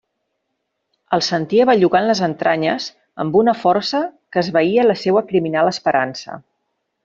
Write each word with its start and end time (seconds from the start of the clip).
El 1.17 1.21
sentia 1.27 1.67
bellugar 1.69 2.01
en 2.05 2.07
les 2.11 2.21
entranyes 2.29 2.89
amb 3.25 3.39
una 3.43 3.55
força 3.65 4.03
que 4.37 4.45
esvaïa 4.47 4.87
la 4.91 4.97
seua 5.07 5.27
criminal 5.33 5.75
esperança. 5.77 6.41